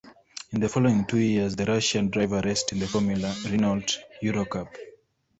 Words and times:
In 0.49 0.59
the 0.59 0.67
following 0.67 1.05
two 1.05 1.19
years 1.19 1.55
the 1.55 1.65
Russian 1.65 2.09
driver 2.09 2.41
raced 2.43 2.71
in 2.71 2.79
the 2.79 2.87
Formula 2.87 3.35
Renault 3.45 3.99
Eurocup. 4.23 4.75